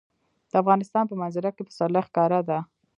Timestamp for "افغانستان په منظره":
0.61-1.49